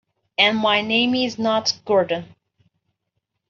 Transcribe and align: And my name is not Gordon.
And 0.39 0.57
my 0.57 0.81
name 0.81 1.13
is 1.13 1.37
not 1.37 1.79
Gordon. 1.85 2.33